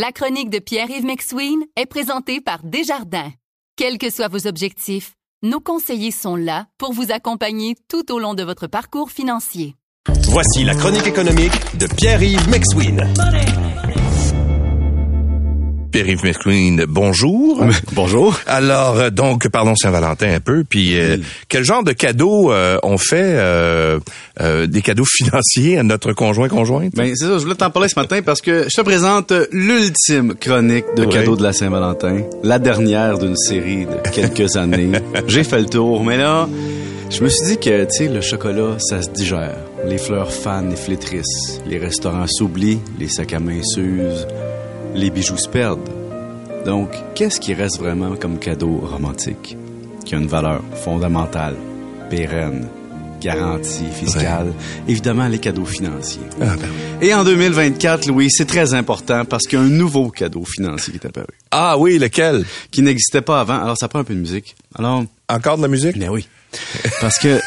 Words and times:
La 0.00 0.12
chronique 0.12 0.48
de 0.48 0.60
Pierre-Yves 0.60 1.04
McSween 1.04 1.58
est 1.74 1.86
présentée 1.86 2.40
par 2.40 2.62
Desjardins. 2.62 3.32
Quels 3.74 3.98
que 3.98 4.10
soient 4.10 4.28
vos 4.28 4.46
objectifs, 4.46 5.14
nos 5.42 5.58
conseillers 5.58 6.12
sont 6.12 6.36
là 6.36 6.66
pour 6.78 6.92
vous 6.92 7.10
accompagner 7.10 7.74
tout 7.88 8.12
au 8.12 8.20
long 8.20 8.34
de 8.34 8.44
votre 8.44 8.68
parcours 8.68 9.10
financier. 9.10 9.74
Voici 10.28 10.62
la 10.62 10.76
chronique 10.76 11.08
économique 11.08 11.76
de 11.76 11.88
Pierre-Yves 11.88 12.48
McSween. 12.48 13.12
Pierre-Yves 15.98 16.24
McQueen, 16.24 16.84
bonjour. 16.88 17.64
Bonjour. 17.92 18.38
Alors, 18.46 18.98
euh, 18.98 19.10
donc, 19.10 19.48
parlons 19.48 19.74
Saint-Valentin 19.74 20.32
un 20.32 20.38
peu. 20.38 20.62
Puis, 20.62 20.96
euh, 20.96 21.16
quel 21.48 21.64
genre 21.64 21.82
de 21.82 21.90
cadeaux 21.90 22.52
euh, 22.52 22.78
on 22.84 22.98
fait, 22.98 23.16
euh, 23.20 23.98
des 24.68 24.80
cadeaux 24.80 25.04
financiers 25.08 25.76
à 25.76 25.82
notre 25.82 26.12
conjoint 26.12 26.48
conjointe? 26.48 26.94
Ben 26.94 27.12
c'est 27.16 27.24
ça, 27.24 27.38
je 27.38 27.42
voulais 27.42 27.56
t'en 27.56 27.70
parler 27.70 27.88
ce 27.88 27.98
matin 27.98 28.20
parce 28.24 28.40
que 28.40 28.66
je 28.68 28.76
te 28.76 28.82
présente 28.82 29.32
l'ultime 29.50 30.36
chronique 30.36 30.84
de 30.96 31.04
cadeaux 31.04 31.34
de 31.34 31.42
la 31.42 31.52
Saint-Valentin, 31.52 32.18
la 32.44 32.60
dernière 32.60 33.18
d'une 33.18 33.36
série 33.36 33.86
de 33.86 34.08
quelques 34.10 34.54
années. 34.56 34.92
J'ai 35.26 35.42
fait 35.42 35.58
le 35.58 35.66
tour, 35.66 36.04
mais 36.04 36.16
là, 36.16 36.48
je 37.10 37.24
me 37.24 37.28
suis 37.28 37.44
dit 37.44 37.58
que 37.58 37.86
tu 37.86 37.90
sais 37.90 38.08
le 38.08 38.20
chocolat, 38.20 38.76
ça 38.78 39.02
se 39.02 39.10
digère. 39.10 39.56
Les 39.84 39.98
fleurs 39.98 40.30
fanent 40.30 40.70
et 40.70 40.76
flétrissent, 40.76 41.60
les 41.66 41.78
restaurants 41.78 42.28
s'oublient, 42.28 42.78
les 43.00 43.08
sacs 43.08 43.32
à 43.32 43.40
main 43.40 43.62
s'usent, 43.64 44.28
les 44.94 45.10
bijoux 45.10 45.36
se 45.36 45.48
perdent. 45.48 45.88
Donc, 46.64 46.90
qu'est-ce 47.14 47.40
qui 47.40 47.54
reste 47.54 47.78
vraiment 47.78 48.16
comme 48.16 48.38
cadeau 48.38 48.80
romantique 48.82 49.56
qui 50.04 50.14
a 50.14 50.18
une 50.18 50.26
valeur 50.26 50.62
fondamentale, 50.84 51.54
pérenne, 52.08 52.68
garantie 53.20 53.84
fiscale, 53.92 54.52
évidemment 54.86 55.28
les 55.28 55.38
cadeaux 55.38 55.64
financiers. 55.66 56.22
Ah, 56.40 56.54
ben 56.56 56.68
oui. 57.00 57.08
Et 57.08 57.14
en 57.14 57.24
2024, 57.24 58.06
Louis, 58.06 58.30
c'est 58.30 58.46
très 58.46 58.74
important 58.74 59.24
parce 59.24 59.44
qu'il 59.46 59.58
y 59.58 59.62
a 59.62 59.64
un 59.64 59.68
nouveau 59.68 60.10
cadeau 60.10 60.44
financier 60.44 60.92
qui 60.92 60.98
est 60.98 61.06
apparu, 61.06 61.26
Ah 61.50 61.76
oui, 61.78 61.98
lequel? 61.98 62.44
Qui 62.70 62.82
n'existait 62.82 63.20
pas 63.20 63.40
avant. 63.40 63.60
Alors, 63.60 63.76
ça 63.76 63.88
prend 63.88 63.98
un 64.00 64.04
peu 64.04 64.14
de 64.14 64.20
musique. 64.20 64.56
Alors, 64.76 65.04
Encore 65.28 65.56
de 65.58 65.62
la 65.62 65.68
musique? 65.68 65.96
Mais 65.96 66.08
oui. 66.08 66.26
Parce 67.00 67.18
que 67.18 67.38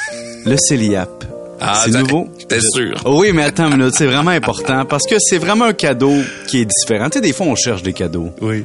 le 0.45 0.57
CELIAP, 0.57 1.25
Ah, 1.61 1.83
c'est 1.85 1.91
nouveau? 1.91 2.27
j'étais 2.39 2.59
sûr. 2.59 2.95
Oh 3.05 3.19
Oui, 3.21 3.31
mais 3.33 3.43
attends 3.43 3.69
une 3.71 3.77
minute, 3.77 3.93
c'est 3.95 4.07
vraiment 4.07 4.31
important 4.31 4.83
parce 4.85 5.05
que 5.05 5.15
c'est 5.19 5.37
vraiment 5.37 5.65
un 5.65 5.73
cadeau 5.73 6.13
qui 6.47 6.61
est 6.61 6.65
différent. 6.65 7.09
Tu 7.09 7.19
sais, 7.19 7.21
des 7.21 7.33
fois, 7.33 7.45
on 7.47 7.55
cherche 7.55 7.83
des 7.83 7.93
cadeaux 7.93 8.29
Oui. 8.41 8.63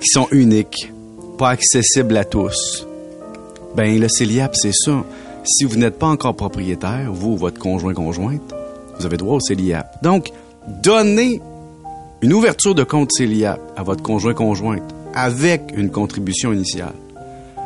qui 0.00 0.08
sont 0.08 0.26
uniques, 0.32 0.90
pas 1.38 1.50
accessibles 1.50 2.16
à 2.16 2.24
tous. 2.24 2.86
Ben, 3.76 4.00
le 4.00 4.08
CELIAP, 4.08 4.56
c'est 4.56 4.72
ça. 4.72 5.04
Si 5.44 5.64
vous 5.64 5.76
n'êtes 5.76 5.98
pas 5.98 6.06
encore 6.08 6.34
propriétaire, 6.34 7.10
vous 7.12 7.32
ou 7.32 7.36
votre 7.36 7.58
conjoint-conjointe, 7.58 8.54
vous 8.98 9.06
avez 9.06 9.16
droit 9.16 9.36
au 9.36 9.40
CELIAP. 9.40 10.02
Donc, 10.02 10.30
donnez 10.82 11.40
une 12.22 12.32
ouverture 12.32 12.74
de 12.74 12.84
compte 12.84 13.10
CELIAP 13.12 13.60
à 13.76 13.82
votre 13.82 14.02
conjoint-conjointe 14.02 14.82
avec 15.14 15.62
une 15.76 15.90
contribution 15.90 16.52
initiale. 16.52 16.92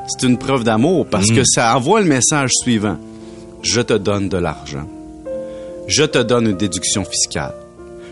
C'est 0.09 0.27
une 0.27 0.37
preuve 0.39 0.65
d'amour 0.65 1.07
parce 1.11 1.31
que 1.31 1.45
ça 1.45 1.75
envoie 1.77 2.01
le 2.01 2.07
message 2.07 2.51
suivant. 2.63 2.97
Je 3.65 3.81
te 3.81 3.95
donne 3.95 4.29
de 4.29 4.37
l'argent. 4.37 4.87
Je 5.87 6.05
te 6.05 6.19
donne 6.19 6.49
une 6.49 6.57
déduction 6.57 7.03
fiscale. 7.03 7.55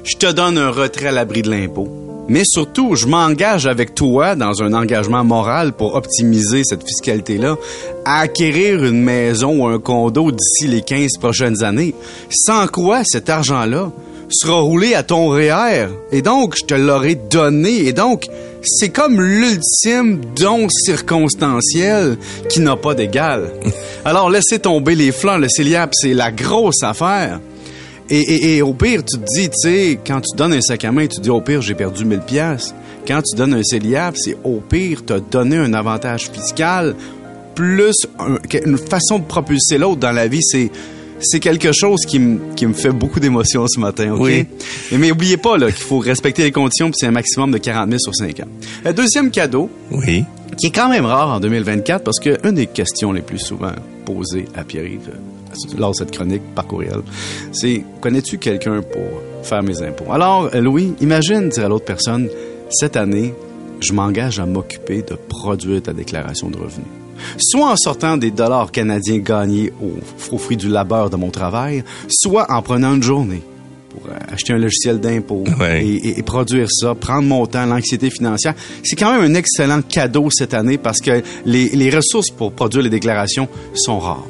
Je 0.02 0.16
te 0.16 0.32
donne 0.32 0.56
un 0.56 0.70
retrait 0.70 1.08
à 1.08 1.12
l'abri 1.12 1.42
de 1.42 1.50
l'impôt. 1.50 1.88
Mais 2.26 2.42
surtout, 2.46 2.94
je 2.94 3.06
m'engage 3.06 3.66
avec 3.66 3.94
toi 3.94 4.34
dans 4.34 4.62
un 4.62 4.72
engagement 4.72 5.24
moral 5.24 5.74
pour 5.74 5.94
optimiser 5.94 6.64
cette 6.64 6.86
fiscalité-là, 6.86 7.56
à 8.06 8.20
acquérir 8.20 8.82
une 8.82 9.02
maison 9.02 9.62
ou 9.62 9.66
un 9.66 9.78
condo 9.78 10.32
d'ici 10.32 10.68
les 10.68 10.80
15 10.80 11.18
prochaines 11.20 11.62
années. 11.62 11.94
Sans 12.30 12.66
quoi 12.66 13.02
cet 13.04 13.28
argent-là 13.28 13.92
sera 14.30 14.58
roulé 14.58 14.94
à 14.94 15.02
ton 15.02 15.28
REER. 15.28 15.88
Et 16.12 16.22
donc, 16.22 16.56
je 16.56 16.64
te 16.64 16.74
l'aurai 16.74 17.14
donné. 17.14 17.88
Et 17.88 17.92
donc, 17.92 18.26
c'est 18.62 18.88
comme 18.88 19.20
l'ultime 19.20 20.22
don 20.34 20.68
circonstanciel 20.70 22.16
qui 22.48 22.60
n'a 22.60 22.76
pas 22.76 22.94
d'égal. 22.94 23.50
Alors, 24.04 24.30
laissez 24.30 24.58
tomber 24.58 24.94
les 24.94 25.12
flancs. 25.12 25.38
Le 25.38 25.48
CELIAP, 25.48 25.90
c'est 25.94 26.14
la 26.14 26.32
grosse 26.32 26.82
affaire. 26.82 27.40
Et, 28.10 28.18
et- 28.20 28.56
et 28.56 28.62
au 28.62 28.74
pire, 28.74 29.02
tu 29.04 29.16
te 29.18 29.24
dis, 29.34 29.48
tu 29.48 29.56
sais, 29.60 29.98
quand 30.04 30.20
tu 30.20 30.36
donnes 30.36 30.52
un 30.52 30.60
sac 30.60 30.84
à 30.84 30.92
main, 30.92 31.06
tu 31.06 31.16
te 31.18 31.20
dis, 31.22 31.30
au 31.30 31.40
pire, 31.40 31.62
j'ai 31.62 31.74
perdu 31.74 32.04
1000 32.04 32.20
pièces. 32.20 32.74
Quand 33.06 33.22
tu 33.22 33.36
donnes 33.36 33.54
un 33.54 33.62
CELIAP, 33.62 34.16
c'est 34.16 34.36
au 34.44 34.60
pire, 34.60 35.02
t'as 35.06 35.20
donné 35.20 35.56
un 35.56 35.72
avantage 35.72 36.28
fiscal 36.32 36.94
plus 37.54 37.94
un- 38.18 38.38
une 38.64 38.78
façon 38.78 39.18
de 39.18 39.24
propulser 39.24 39.76
l'autre 39.78 40.00
dans 40.00 40.12
la 40.12 40.26
vie. 40.26 40.42
C'est 40.42 40.70
c'est 41.24 41.38
quelque 41.38 41.70
chose 41.70 42.00
qui 42.04 42.18
me 42.18 42.38
qui 42.56 42.66
me 42.66 42.72
fait 42.72 42.90
beaucoup 42.90 43.20
d'émotion 43.20 43.66
ce 43.68 43.78
matin, 43.78 44.12
OK? 44.14 44.20
Oui. 44.22 44.46
Et 44.90 44.98
mais 44.98 45.12
oubliez 45.12 45.36
pas 45.36 45.56
là 45.56 45.66
qu'il 45.70 45.84
faut 45.84 45.98
respecter 45.98 46.42
les 46.42 46.50
conditions, 46.50 46.86
puis 46.90 46.96
c'est 46.98 47.06
un 47.06 47.10
maximum 47.12 47.50
de 47.52 47.58
40 47.58 47.88
000 47.88 47.98
sur 48.00 48.14
5 48.14 48.40
ans. 48.40 48.48
Euh, 48.86 48.92
deuxième 48.92 49.30
cadeau, 49.30 49.70
Oui. 49.92 50.24
qui 50.58 50.66
est 50.66 50.70
quand 50.74 50.88
même 50.88 51.04
rare 51.06 51.28
en 51.36 51.40
2024 51.40 52.02
parce 52.02 52.18
que 52.18 52.38
une 52.44 52.54
des 52.56 52.66
questions 52.66 53.12
les 53.12 53.20
plus 53.22 53.38
souvent 53.38 53.70
posées 54.04 54.46
à 54.54 54.64
Pierre-Yves 54.64 55.10
euh, 55.12 55.78
lors 55.78 55.90
de 55.90 55.96
cette 55.96 56.10
chronique 56.10 56.42
par 56.54 56.66
courriel, 56.66 57.02
c'est 57.52 57.84
connais-tu 58.00 58.38
quelqu'un 58.38 58.82
pour 58.82 59.02
faire 59.42 59.62
mes 59.62 59.82
impôts? 59.82 60.12
Alors, 60.12 60.50
euh, 60.54 60.60
Louis, 60.60 60.94
imagine 61.00 61.48
dire 61.48 61.66
à 61.66 61.68
l'autre 61.68 61.84
personne, 61.84 62.28
cette 62.70 62.96
année, 62.96 63.34
je 63.80 63.92
m'engage 63.92 64.38
à 64.38 64.46
m'occuper 64.46 65.02
de 65.02 65.14
produire 65.14 65.82
ta 65.82 65.92
déclaration 65.92 66.50
de 66.50 66.56
revenus. 66.56 66.86
Soit 67.38 67.70
en 67.70 67.76
sortant 67.76 68.16
des 68.16 68.30
dollars 68.30 68.72
canadiens 68.72 69.18
gagnés 69.18 69.72
au, 69.82 70.34
au 70.34 70.38
fruit 70.38 70.56
du 70.56 70.68
labeur 70.68 71.10
de 71.10 71.16
mon 71.16 71.30
travail, 71.30 71.84
soit 72.08 72.50
en 72.50 72.62
prenant 72.62 72.94
une 72.94 73.02
journée 73.02 73.42
pour 73.92 74.08
euh, 74.08 74.14
acheter 74.32 74.52
un 74.54 74.58
logiciel 74.58 74.98
d'impôt 75.00 75.44
Ouais. 75.60 75.84
et, 75.84 75.94
et- 76.08 76.18
et 76.18 76.22
produire 76.22 76.68
ça, 76.70 76.94
prendre 76.94 77.28
mon 77.28 77.46
temps, 77.46 77.66
l'anxiété 77.66 78.10
financière. 78.10 78.54
C'est 78.82 78.96
quand 78.96 79.12
même 79.12 79.30
un 79.30 79.34
excellent 79.34 79.82
cadeau 79.82 80.28
cette 80.30 80.54
année 80.54 80.78
parce 80.78 81.00
que 81.00 81.22
les, 81.44 81.68
les 81.70 81.90
ressources 81.90 82.30
pour 82.30 82.52
produire 82.52 82.82
les 82.82 82.90
déclarations 82.90 83.48
sont 83.74 83.98
rares. 83.98 84.26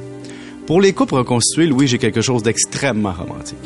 Pour 0.67 0.81
les 0.81 0.93
couples 0.93 1.15
reconstitués, 1.17 1.67
Louis, 1.67 1.87
j'ai 1.89 1.99
quelque 1.99 2.21
chose 2.21 2.43
d'extrêmement 2.43 3.13
romantique. 3.13 3.59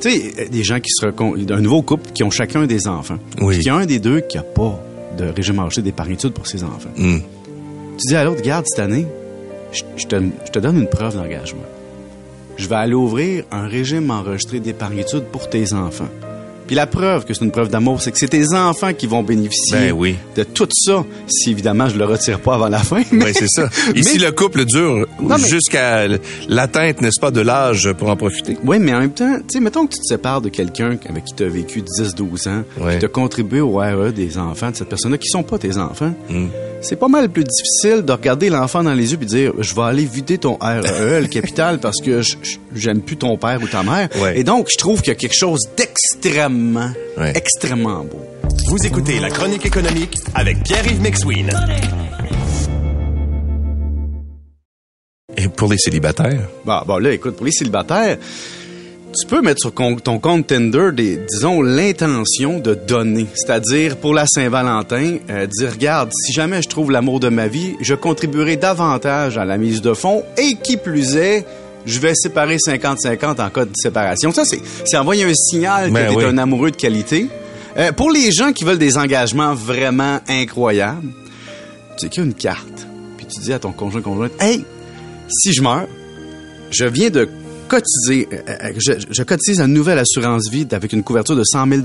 Tu 0.00 0.10
sais, 0.10 0.32
euh, 0.38 0.48
des 0.48 0.62
gens 0.62 0.78
qui 0.80 0.90
se 0.90 1.06
recon... 1.06 1.34
un 1.50 1.60
nouveau 1.60 1.82
couple 1.82 2.10
qui 2.12 2.22
ont 2.22 2.30
chacun 2.30 2.66
des 2.66 2.86
enfants. 2.86 3.18
Oui. 3.40 3.48
Puis 3.54 3.58
qu'il 3.58 3.66
y 3.66 3.70
a 3.70 3.74
un 3.76 3.86
des 3.86 3.98
deux 3.98 4.20
qui 4.20 4.38
a 4.38 4.42
pas 4.42 4.80
de 5.18 5.24
régime 5.24 5.58
enregistré 5.58 5.82
d'épargne-études 5.82 6.32
pour 6.32 6.46
ses 6.46 6.62
enfants. 6.62 6.90
Hmm. 6.96 7.18
Tu 7.98 8.06
dis 8.06 8.14
à 8.14 8.22
l'autre, 8.22 8.42
garde, 8.42 8.64
cette 8.68 8.78
année, 8.78 9.06
je, 9.72 9.82
je 9.96 10.06
te, 10.06 10.16
je 10.46 10.50
te 10.52 10.58
donne 10.60 10.78
une 10.78 10.88
preuve 10.88 11.16
d'engagement. 11.16 11.62
Je 12.58 12.68
vais 12.68 12.74
aller 12.76 12.94
ouvrir 12.94 13.44
un 13.52 13.66
régime 13.68 14.10
enregistré 14.10 14.60
d'épargne-études 14.60 15.24
pour 15.32 15.48
tes 15.48 15.72
enfants. 15.72 16.08
Puis 16.66 16.76
la 16.76 16.86
preuve 16.86 17.24
que 17.24 17.32
c'est 17.32 17.42
une 17.46 17.50
preuve 17.50 17.70
d'amour, 17.70 18.02
c'est 18.02 18.12
que 18.12 18.18
c'est 18.18 18.28
tes 18.28 18.52
enfants 18.54 18.92
qui 18.92 19.06
vont 19.06 19.22
bénéficier 19.22 19.78
Ben 19.88 19.92
oui. 19.92 20.16
de 20.36 20.42
tout 20.42 20.68
ça, 20.70 21.02
si 21.26 21.50
évidemment 21.52 21.88
je 21.88 21.96
le 21.96 22.04
retire 22.04 22.40
pas 22.40 22.56
avant 22.56 22.68
la 22.68 22.80
fin. 22.80 23.02
Mais, 23.12 23.24
Oui, 23.24 23.30
c'est 23.32 23.48
ça. 23.48 23.70
Mais- 23.94 24.00
Ici, 24.00 24.18
le 24.18 24.32
couple 24.32 24.66
dure 24.66 25.06
mais- 25.18 25.38
jusqu'à 25.38 26.06
l'atteinte, 26.46 27.00
n'est-ce 27.00 27.18
pas, 27.20 27.30
de 27.30 27.40
l'âge 27.40 27.90
pour 27.94 28.10
en 28.10 28.16
profiter? 28.16 28.58
Oui, 28.64 28.78
mais 28.80 28.92
en 28.92 29.00
même 29.00 29.12
temps, 29.12 29.38
tu 29.38 29.44
sais, 29.54 29.60
mettons 29.60 29.86
que 29.86 29.94
tu 29.94 30.00
te 30.00 30.04
sépares 30.04 30.42
de 30.42 30.50
quelqu'un 30.50 30.98
avec 31.08 31.24
qui 31.24 31.34
tu 31.34 31.44
as 31.44 31.48
vécu 31.48 31.80
10-12 31.80 32.48
ans, 32.48 32.64
Ouais. 32.78 32.94
qui 32.94 32.98
t'a 32.98 33.08
contribué 33.08 33.60
au 33.62 33.76
RE 33.78 34.10
des 34.12 34.36
enfants 34.36 34.70
de 34.70 34.76
cette 34.76 34.90
personne-là, 34.90 35.16
qui 35.16 35.28
sont 35.28 35.42
pas 35.44 35.56
tes 35.58 35.78
enfants. 35.78 36.12
Hmm. 36.28 36.48
C'est 36.80 36.96
pas 36.96 37.08
mal 37.08 37.28
plus 37.28 37.44
difficile 37.44 38.02
de 38.02 38.12
regarder 38.12 38.50
l'enfant 38.50 38.84
dans 38.84 38.94
les 38.94 39.12
yeux 39.12 39.18
et 39.20 39.24
dire 39.26 39.52
je 39.58 39.74
vais 39.74 39.82
aller 39.82 40.04
vider 40.04 40.38
ton 40.38 40.56
REE, 40.60 41.20
le 41.20 41.26
capital, 41.26 41.78
parce 41.82 42.00
que 42.00 42.20
j'aime 42.74 43.00
plus 43.00 43.16
ton 43.16 43.36
père 43.36 43.60
ou 43.62 43.66
ta 43.66 43.82
mère. 43.82 44.08
Ouais. 44.20 44.38
Et 44.38 44.44
donc, 44.44 44.68
je 44.70 44.76
trouve 44.78 45.00
qu'il 45.00 45.08
y 45.08 45.16
a 45.16 45.18
quelque 45.18 45.34
chose 45.36 45.60
d'extrêmement, 45.76 46.90
Ouais. 47.16 47.32
extrêmement 47.36 48.04
beau. 48.04 48.20
Vous 48.68 48.86
écoutez 48.86 49.18
la 49.18 49.30
chronique 49.30 49.66
économique 49.66 50.16
avec 50.34 50.62
Pierre-Yves 50.62 51.00
McSween. 51.02 51.50
Et 55.36 55.48
pour 55.48 55.70
les 55.70 55.78
célibataires? 55.78 56.48
Bon, 56.64 56.80
bon, 56.86 56.98
là, 56.98 57.12
écoute, 57.12 57.36
pour 57.36 57.46
les 57.46 57.52
célibataires, 57.52 58.18
tu 59.14 59.26
peux 59.26 59.40
mettre 59.40 59.60
sur 59.60 59.72
ton 59.72 60.18
compte 60.18 60.46
Tinder, 60.46 60.90
des, 60.92 61.16
disons, 61.16 61.62
l'intention 61.62 62.58
de 62.58 62.74
donner. 62.74 63.26
C'est-à-dire, 63.34 63.96
pour 63.96 64.14
la 64.14 64.26
Saint-Valentin, 64.26 65.16
euh, 65.30 65.46
dire, 65.46 65.72
regarde, 65.72 66.10
si 66.12 66.32
jamais 66.32 66.62
je 66.62 66.68
trouve 66.68 66.90
l'amour 66.90 67.20
de 67.20 67.28
ma 67.28 67.48
vie, 67.48 67.74
je 67.80 67.94
contribuerai 67.94 68.56
davantage 68.56 69.38
à 69.38 69.44
la 69.44 69.56
mise 69.56 69.80
de 69.80 69.94
fonds 69.94 70.22
et 70.36 70.54
qui 70.62 70.76
plus 70.76 71.16
est, 71.16 71.46
je 71.86 71.98
vais 72.00 72.14
séparer 72.14 72.56
50-50 72.56 73.40
en 73.40 73.50
cas 73.50 73.64
de 73.64 73.70
séparation. 73.74 74.32
Ça, 74.32 74.44
c'est, 74.44 74.96
envoyer 74.96 75.24
un 75.24 75.34
signal 75.34 75.88
que 75.88 75.94
Ben 75.94 76.14
oui. 76.14 76.24
un 76.24 76.38
amoureux 76.38 76.70
de 76.70 76.76
qualité. 76.76 77.28
Euh, 77.76 77.92
pour 77.92 78.10
les 78.10 78.30
gens 78.30 78.52
qui 78.52 78.64
veulent 78.64 78.78
des 78.78 78.98
engagements 78.98 79.54
vraiment 79.54 80.20
incroyables, 80.28 81.08
tu 81.98 82.06
écris 82.06 82.22
une 82.22 82.34
carte, 82.34 82.86
puis 83.16 83.26
tu 83.26 83.40
dis 83.40 83.52
à 83.52 83.58
ton 83.58 83.72
conjoint 83.72 84.02
conjointe, 84.02 84.32
hey, 84.40 84.64
si 85.28 85.52
je 85.52 85.62
meurs, 85.62 85.88
je 86.70 86.84
viens 86.84 87.10
de 87.10 87.28
cotiser, 87.68 88.28
euh, 88.32 88.36
euh, 88.48 88.72
je, 88.78 88.92
je 89.10 89.22
cotise 89.22 89.60
une 89.60 89.72
nouvelle 89.72 89.98
assurance 89.98 90.48
vie 90.50 90.66
avec 90.72 90.92
une 90.92 91.02
couverture 91.02 91.36
de 91.36 91.44
100 91.44 91.66
000 91.68 91.82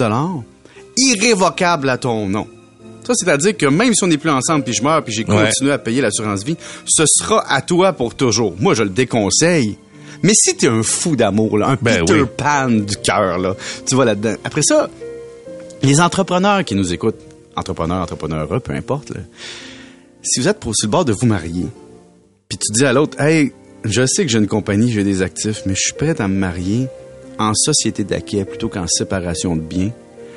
irrévocable 0.97 1.89
à 1.89 1.97
ton 1.97 2.27
nom. 2.27 2.47
Ça, 3.05 3.13
c'est-à-dire 3.15 3.57
que 3.57 3.65
même 3.65 3.93
si 3.93 4.03
on 4.03 4.07
n'est 4.07 4.17
plus 4.17 4.29
ensemble, 4.29 4.63
puis 4.63 4.73
je 4.73 4.81
meurs, 4.81 5.03
puis 5.03 5.13
j'ai 5.13 5.25
Ouais. 5.25 5.45
continué 5.47 5.71
à 5.71 5.77
payer 5.77 6.01
l'assurance 6.01 6.43
vie, 6.43 6.55
ce 6.85 7.03
sera 7.05 7.43
à 7.51 7.61
toi 7.61 7.93
pour 7.93 8.15
toujours. 8.15 8.55
Moi, 8.59 8.73
je 8.75 8.83
le 8.83 8.89
déconseille. 8.89 9.77
Mais 10.21 10.31
si 10.33 10.55
t'es 10.55 10.67
un 10.67 10.83
fou 10.83 11.17
d'amour, 11.17 11.57
là, 11.57 11.67
un 11.69 11.77
Ben 11.81 11.99
Peter 12.05 12.21
oui. 12.21 12.27
Pan 12.37 12.69
du 12.69 12.95
cœur, 12.97 13.37
là, 13.39 13.55
tu 13.85 13.95
vas 13.95 14.05
là-dedans. 14.05 14.35
Après 14.43 14.61
ça, 14.61 14.89
Les 15.81 15.99
entrepreneurs 15.99 16.63
qui 16.63 16.75
nous 16.75 16.93
écoutent, 16.93 17.19
entrepreneurs, 17.57 18.03
entrepreneurs, 18.03 18.47
peu 18.61 18.71
importe, 18.73 19.09
là, 19.09 19.19
si 20.21 20.39
vous 20.39 20.47
êtes 20.47 20.61
pour, 20.61 20.73
sur 20.73 20.87
le 20.87 20.91
bord 20.91 21.03
de 21.03 21.11
vous 21.11 21.25
marier, 21.25 21.65
puis 22.47 22.57
tu 22.57 22.71
dis 22.71 22.85
à 22.85 22.93
l'autre, 22.93 23.19
hey, 23.19 23.51
je 23.85 24.05
sais 24.05 24.25
que 24.25 24.31
j'ai 24.31 24.39
une 24.39 24.47
compagnie, 24.47 24.91
j'ai 24.91 25.03
des 25.03 25.21
actifs, 25.21 25.61
mais 25.65 25.75
je 25.75 25.81
suis 25.81 25.93
prêt 25.93 26.19
à 26.19 26.27
me 26.27 26.35
marier 26.35 26.87
en 27.39 27.53
société 27.53 28.03
d'acquis 28.03 28.43
plutôt 28.43 28.69
qu'en 28.69 28.85
séparation 28.87 29.55
de 29.55 29.61
biens, 29.61 29.91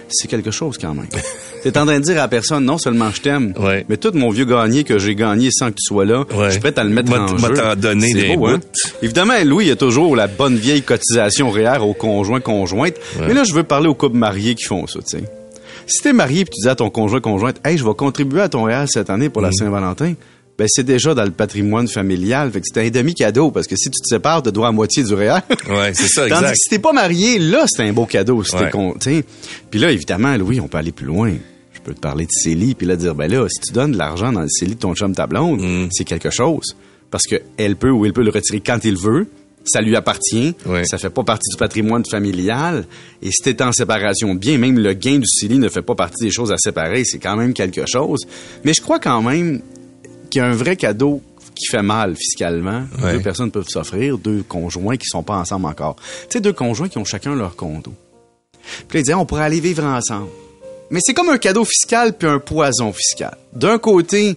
c'est 0.08 0.28
quelque 0.28 0.50
chose 0.50 0.78
quand 0.78 0.94
même. 0.94 1.06
T'es 1.62 1.76
en 1.78 1.84
train 1.84 1.98
de 1.98 2.04
dire 2.04 2.14
à 2.14 2.22
la 2.22 2.28
personne, 2.28 2.64
non 2.64 2.78
seulement 2.78 3.10
je 3.10 3.20
t'aime, 3.20 3.52
Ouais. 3.58 3.84
mais 3.88 3.96
tout 3.96 4.12
mon 4.14 4.30
vieux 4.30 4.44
gagné 4.44 4.84
que 4.84 4.98
j'ai 4.98 5.14
gagné 5.16 5.50
sans 5.50 5.66
que 5.70 5.76
tu 5.76 5.82
sois 5.84 6.04
là, 6.04 6.20
Ouais. 6.34 6.46
je 6.46 6.50
suis 6.52 6.60
prêt 6.60 6.72
à 6.78 6.84
le 6.84 6.90
mettre 6.90 7.10
M'a- 7.10 7.22
en 7.22 7.36
jeu. 7.38 7.54
t'en 7.54 7.74
C'est 8.00 8.12
des 8.14 8.36
beau, 8.36 8.46
hein? 8.46 8.60
Évidemment, 9.02 9.34
Louis, 9.44 9.64
il 9.64 9.68
y 9.68 9.72
a 9.72 9.76
toujours 9.76 10.14
la 10.16 10.28
bonne 10.28 10.56
vieille 10.56 10.82
cotisation 10.82 11.50
REER 11.50 11.78
au 11.80 11.92
conjoint 11.92 12.40
conjointe. 12.40 12.94
Mais 13.20 13.34
là, 13.34 13.42
je 13.44 13.52
veux 13.52 13.64
parler 13.64 13.88
aux 13.88 13.94
couples 13.94 14.16
mariés 14.16 14.54
qui 14.54 14.64
font 14.64 14.86
ça, 14.86 15.00
tu 15.00 15.18
sais. 15.18 15.24
Si 15.88 16.02
t'es 16.02 16.12
marié 16.12 16.44
puis 16.44 16.54
tu 16.56 16.62
dis 16.62 16.68
à 16.68 16.74
ton 16.74 16.90
conjoint 16.90 17.20
conjointe, 17.20 17.60
hey, 17.64 17.76
je 17.78 17.84
vais 17.84 17.94
contribuer 17.94 18.40
à 18.40 18.48
ton 18.48 18.64
REER 18.64 18.86
cette 18.88 19.10
année 19.10 19.28
pour 19.28 19.42
la 19.42 19.52
Saint-Valentin. 19.52 20.14
Ben, 20.58 20.66
c'est 20.68 20.84
déjà 20.84 21.14
dans 21.14 21.24
le 21.24 21.30
patrimoine 21.32 21.86
familial. 21.86 22.50
Fait 22.50 22.60
que 22.60 22.66
c'est 22.72 22.80
un 22.86 22.88
demi-cadeau 22.88 23.50
parce 23.50 23.66
que 23.66 23.76
si 23.76 23.90
tu 23.90 24.00
te 24.00 24.06
sépares, 24.08 24.42
tu 24.42 24.50
dois 24.52 24.68
à 24.68 24.72
moitié 24.72 25.02
du. 25.04 25.12
Ouais, 25.14 25.30
c'est 25.92 26.08
ça, 26.08 26.22
Tandis 26.28 26.32
exact. 26.32 26.50
que 26.52 26.56
si 26.56 26.68
t'es 26.70 26.78
pas 26.78 26.92
marié, 26.92 27.38
là, 27.38 27.64
c'est 27.66 27.82
un 27.82 27.92
beau 27.92 28.06
cadeau. 28.06 28.42
Si 28.42 28.54
Ouais. 28.56 28.70
con-. 28.70 28.94
Puis 29.70 29.78
là, 29.80 29.90
évidemment, 29.90 30.34
Louis, 30.36 30.60
on 30.60 30.68
peut 30.68 30.78
aller 30.78 30.92
plus 30.92 31.06
loin. 31.06 31.32
Je 31.74 31.80
peux 31.82 31.92
te 31.94 32.00
parler 32.00 32.24
de 32.24 32.30
CELI, 32.32 32.74
puis 32.74 32.86
là, 32.86 32.96
dire, 32.96 33.14
ben 33.14 33.30
là, 33.30 33.46
si 33.48 33.60
tu 33.60 33.72
donnes 33.72 33.92
de 33.92 33.98
l'argent 33.98 34.32
dans 34.32 34.40
le 34.42 34.48
CELI 34.48 34.74
de 34.76 34.80
ton 34.80 34.94
chum 34.94 35.14
ta 35.14 35.26
blonde, 35.26 35.60
Mm. 35.60 35.88
c'est 35.92 36.04
quelque 36.04 36.30
chose. 36.30 36.74
Parce 37.10 37.24
que 37.24 37.36
elle 37.58 37.76
peut 37.76 37.90
ou 37.90 38.06
il 38.06 38.12
peut 38.12 38.22
le 38.24 38.30
retirer 38.30 38.60
quand 38.60 38.84
il 38.84 38.96
veut. 38.96 39.26
Ça 39.68 39.80
lui 39.80 39.94
appartient. 39.96 40.54
Ouais. 40.64 40.84
Ça 40.84 40.96
fait 40.96 41.10
pas 41.10 41.24
partie 41.24 41.50
du 41.50 41.56
patrimoine 41.56 42.04
familial. 42.04 42.86
Et 43.20 43.30
si 43.32 43.42
t'es 43.42 43.60
en 43.62 43.72
séparation 43.72 44.32
de 44.34 44.38
biens, 44.38 44.58
même 44.58 44.78
le 44.78 44.92
gain 44.92 45.18
du 45.18 45.26
CELI 45.26 45.58
ne 45.58 45.68
fait 45.68 45.82
pas 45.82 45.96
partie 45.96 46.24
des 46.24 46.30
choses 46.30 46.52
à 46.52 46.56
séparer. 46.56 47.04
C'est 47.04 47.18
quand 47.18 47.36
même 47.36 47.52
quelque 47.52 47.82
chose. 47.86 48.20
Mais 48.64 48.72
je 48.74 48.80
crois 48.80 49.00
quand 49.00 49.22
même 49.22 49.60
qu'il 50.30 50.40
y 50.40 50.44
a 50.44 50.48
un 50.48 50.54
vrai 50.54 50.76
cadeau 50.76 51.22
qui 51.54 51.66
fait 51.70 51.82
mal 51.82 52.14
fiscalement. 52.16 52.84
Ouais. 53.02 53.14
Deux 53.14 53.20
personnes 53.20 53.50
peuvent 53.50 53.68
s'offrir, 53.68 54.18
deux 54.18 54.42
conjoints 54.42 54.96
qui 54.96 55.06
sont 55.06 55.22
pas 55.22 55.36
ensemble 55.36 55.66
encore. 55.66 55.96
Tu 55.96 56.26
sais, 56.30 56.40
deux 56.40 56.52
conjoints 56.52 56.88
qui 56.88 56.98
ont 56.98 57.04
chacun 57.04 57.34
leur 57.34 57.56
condo. 57.56 57.92
Puis 58.88 58.98
là, 58.98 59.00
ils 59.00 59.02
disaient, 59.02 59.14
on 59.14 59.26
pourrait 59.26 59.44
aller 59.44 59.60
vivre 59.60 59.84
ensemble. 59.84 60.28
Mais 60.90 61.00
c'est 61.02 61.14
comme 61.14 61.30
un 61.30 61.38
cadeau 61.38 61.64
fiscal 61.64 62.12
puis 62.16 62.28
un 62.28 62.38
poison 62.38 62.92
fiscal. 62.92 63.36
D'un 63.52 63.78
côté, 63.78 64.36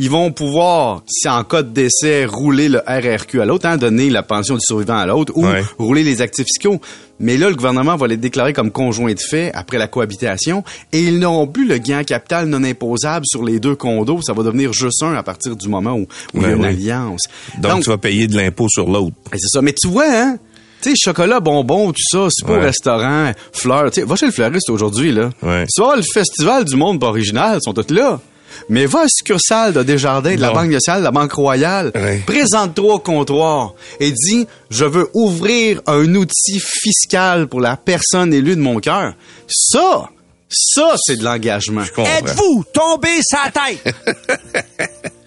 ils 0.00 0.08
vont 0.10 0.30
pouvoir, 0.30 1.02
si 1.08 1.28
en 1.28 1.42
cas 1.44 1.62
de 1.62 1.70
décès, 1.70 2.24
rouler 2.24 2.68
le 2.68 2.78
RRQ 2.86 3.40
à 3.40 3.44
l'autre, 3.44 3.66
hein, 3.66 3.76
donner 3.76 4.10
la 4.10 4.22
pension 4.22 4.54
du 4.54 4.60
survivant 4.62 4.96
à 4.96 5.06
l'autre, 5.06 5.32
ou 5.34 5.44
Ouais. 5.44 5.64
rouler 5.78 6.04
les 6.04 6.22
actifs 6.22 6.46
fiscaux. 6.46 6.80
Mais 7.20 7.36
là, 7.36 7.48
le 7.50 7.56
gouvernement 7.56 7.96
va 7.96 8.06
les 8.06 8.16
déclarer 8.16 8.52
comme 8.52 8.70
conjoints 8.70 9.12
de 9.12 9.18
fait 9.18 9.50
après 9.54 9.76
la 9.76 9.88
cohabitation 9.88 10.62
et 10.92 11.02
ils 11.02 11.18
n'auront 11.18 11.48
plus 11.48 11.66
le 11.66 11.78
gain 11.78 12.00
en 12.00 12.04
capital 12.04 12.46
non 12.46 12.62
imposable 12.62 13.26
sur 13.26 13.42
les 13.42 13.58
deux 13.58 13.74
condos. 13.74 14.22
Ça 14.22 14.32
va 14.34 14.44
devenir 14.44 14.72
juste 14.72 15.02
un 15.02 15.14
à 15.14 15.24
partir 15.24 15.56
du 15.56 15.68
moment 15.68 15.94
où, 15.94 16.02
où 16.02 16.06
il 16.36 16.42
y 16.42 16.44
a 16.44 16.50
une 16.50 16.60
oui. 16.60 16.68
alliance. 16.68 17.22
Donc, 17.60 17.82
tu 17.82 17.90
vas 17.90 17.98
payer 17.98 18.28
de 18.28 18.36
l'impôt 18.36 18.68
sur 18.68 18.88
l'autre. 18.88 19.16
Ben, 19.32 19.38
c'est 19.38 19.48
ça. 19.48 19.62
Mais 19.62 19.72
tu 19.72 19.88
vois, 19.88 20.06
hein? 20.08 20.38
Tu 20.80 20.90
sais, 20.90 20.96
chocolat, 20.96 21.40
bonbon, 21.40 21.88
tout 21.90 22.00
ça, 22.08 22.28
c'est 22.30 22.48
Ouais. 22.48 22.60
restaurant, 22.60 23.32
fleurs. 23.52 23.90
Tu 23.90 24.00
sais, 24.00 24.06
va 24.06 24.14
chez 24.14 24.26
le 24.26 24.32
fleuriste 24.32 24.70
aujourd'hui, 24.70 25.10
là. 25.10 25.30
Ouais. 25.42 25.66
Tu 25.74 25.82
le 25.82 26.02
festival 26.14 26.64
du 26.64 26.76
monde 26.76 27.00
pas 27.00 27.08
original, 27.08 27.58
ils 27.60 27.64
sont 27.64 27.72
tous 27.74 27.92
là. 27.92 28.20
Mais 28.68 28.86
va 28.86 29.00
à 29.00 29.02
la 29.02 29.08
succursale 29.08 29.72
de 29.72 29.82
Desjardins, 29.82 30.34
de 30.34 30.40
la. 30.40 30.50
Banque 30.52 30.70
nationale, 30.70 31.00
de 31.00 31.04
la 31.04 31.10
Banque 31.10 31.32
Royale. 31.32 31.92
Présente-toi 32.26 32.94
au 32.94 32.98
comptoir 32.98 33.74
et 34.00 34.12
dis, 34.12 34.46
je 34.70 34.84
veux 34.84 35.08
ouvrir 35.14 35.80
un 35.86 36.14
outil 36.14 36.60
fiscal 36.60 37.46
pour 37.48 37.60
la 37.60 37.76
personne 37.76 38.32
élue 38.34 38.56
de 38.56 38.60
mon 38.60 38.78
cœur. 38.80 39.14
Ça, 39.48 40.10
ça, 40.50 40.94
c'est 41.02 41.16
de 41.16 41.24
l'engagement. 41.24 41.82
Êtes-vous 41.82 42.64
tombé 42.72 43.08
sa 43.22 43.50
tête? 43.50 43.94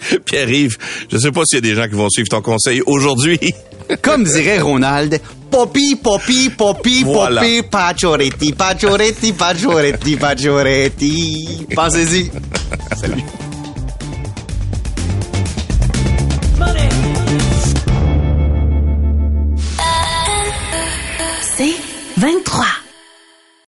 Pierre-Yves, 0.25 0.77
je 1.11 1.17
sais 1.17 1.31
pas 1.31 1.41
s'il 1.45 1.57
y 1.57 1.59
a 1.59 1.61
des 1.61 1.75
gens 1.75 1.87
qui 1.87 1.95
vont 1.95 2.09
suivre 2.09 2.29
ton 2.29 2.41
conseil 2.41 2.81
aujourd'hui. 2.85 3.39
Comme 4.01 4.23
dirait 4.23 4.59
Ronald, 4.59 5.19
Poppy, 5.51 5.95
Poppy, 5.95 6.49
Poppy, 6.49 7.03
Voilà. 7.03 7.41
Poppy, 7.41 7.61
Pacioretti, 7.63 8.53
Pacioretti, 8.53 9.33
Pacioretti, 9.33 10.15
Pacioretti. 10.15 11.67
Pensez-y. 11.75 12.31
Marcela. 13.01 13.40